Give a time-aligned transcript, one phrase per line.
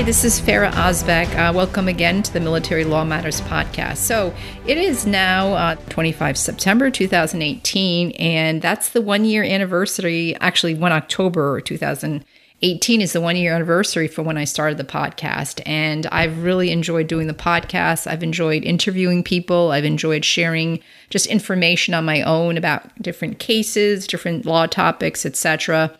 [0.00, 1.28] Hi, this is Ferah Ozbek.
[1.36, 3.98] Uh, welcome again to the Military Law Matters podcast.
[3.98, 4.34] So
[4.66, 10.90] it is now uh, 25 September 2018, and that's the one year anniversary, actually, 1
[10.90, 15.60] October 2018 is the one year anniversary for when I started the podcast.
[15.66, 18.06] And I've really enjoyed doing the podcast.
[18.06, 19.70] I've enjoyed interviewing people.
[19.70, 20.80] I've enjoyed sharing
[21.10, 25.94] just information on my own about different cases, different law topics, etc.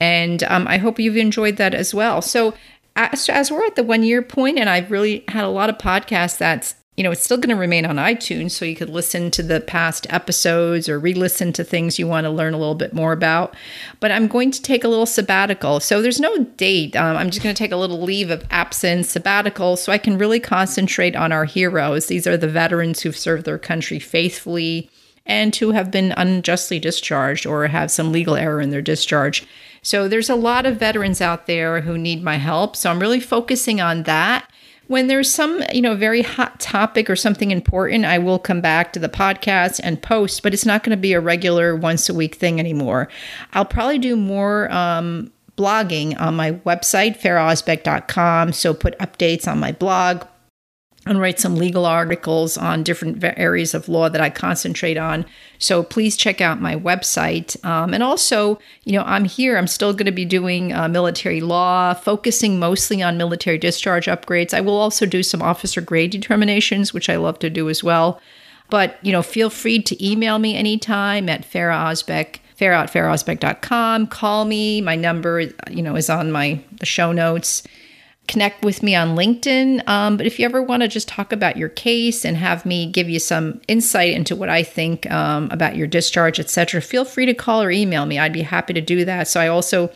[0.00, 2.22] And um, I hope you've enjoyed that as well.
[2.22, 2.54] So
[2.98, 5.78] as, as we're at the one year point, and I've really had a lot of
[5.78, 9.30] podcasts that's you know, it's still going to remain on iTunes, so you could listen
[9.30, 12.74] to the past episodes or re listen to things you want to learn a little
[12.74, 13.54] bit more about.
[14.00, 15.78] But I'm going to take a little sabbatical.
[15.78, 16.96] So there's no date.
[16.96, 20.18] Um, I'm just going to take a little leave of absence, sabbatical, so I can
[20.18, 22.06] really concentrate on our heroes.
[22.06, 24.90] These are the veterans who've served their country faithfully
[25.28, 29.46] and who have been unjustly discharged or have some legal error in their discharge.
[29.82, 32.74] So there's a lot of veterans out there who need my help.
[32.74, 34.50] So I'm really focusing on that.
[34.86, 38.94] When there's some, you know, very hot topic or something important, I will come back
[38.94, 42.14] to the podcast and post, but it's not going to be a regular once a
[42.14, 43.08] week thing anymore.
[43.52, 48.52] I'll probably do more um, blogging on my website, ferahozbek.com.
[48.52, 50.24] So put updates on my blog,
[51.08, 55.24] and write some legal articles on different areas of law that I concentrate on.
[55.58, 57.62] So please check out my website.
[57.64, 59.56] Um, and also, you know, I'm here.
[59.56, 64.54] I'm still going to be doing uh, military law, focusing mostly on military discharge upgrades.
[64.54, 68.20] I will also do some officer grade determinations, which I love to do as well.
[68.70, 74.08] But, you know, feel free to email me anytime at Ferah Ozbek, ferah at ferahozbek.com.
[74.08, 74.80] Call me.
[74.82, 77.62] My number, you know, is on my the show notes
[78.28, 79.86] connect with me on LinkedIn.
[79.88, 82.86] Um, but if you ever want to just talk about your case and have me
[82.86, 87.26] give you some insight into what I think um, about your discharge, etc., feel free
[87.26, 88.18] to call or email me.
[88.18, 89.26] I'd be happy to do that.
[89.26, 89.90] So I also,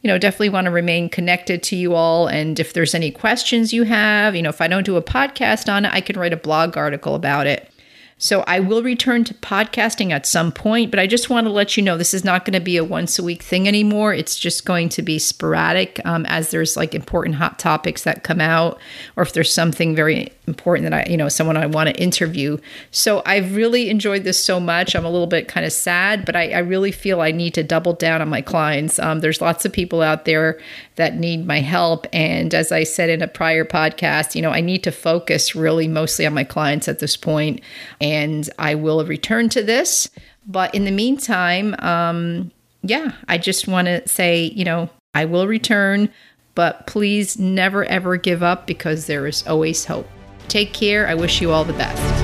[0.00, 2.26] you know, definitely want to remain connected to you all.
[2.26, 5.72] And if there's any questions you have, you know, if I don't do a podcast
[5.72, 7.70] on it, I can write a blog article about it.
[8.16, 11.76] So I will return to podcasting at some point, but I just want to let
[11.76, 14.14] you know this is not going to be a once a week thing anymore.
[14.14, 18.40] It's just going to be sporadic um, as there's like important hot topics that come
[18.40, 18.78] out,
[19.16, 22.58] or if there's something very important that I, you know, someone I want to interview.
[22.90, 24.94] So I've really enjoyed this so much.
[24.94, 27.62] I'm a little bit kind of sad, but I, I really feel I need to
[27.62, 28.98] double down on my clients.
[28.98, 30.60] Um, there's lots of people out there
[30.96, 32.06] that need my help.
[32.12, 35.88] And as I said in a prior podcast, you know, I need to focus really
[35.88, 37.60] mostly on my clients at this point
[38.04, 40.10] and I will return to this.
[40.46, 45.46] But in the meantime, um, yeah, I just want to say, you know, I will
[45.46, 46.10] return,
[46.54, 50.06] but please never ever give up because there is always hope.
[50.48, 51.08] Take care.
[51.08, 52.23] I wish you all the best.